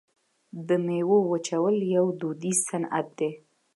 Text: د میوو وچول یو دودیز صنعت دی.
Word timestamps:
د 0.67 0.69
میوو 0.85 1.17
وچول 1.31 1.77
یو 1.95 2.05
دودیز 2.19 2.57
صنعت 2.69 3.07
دی. 3.19 3.29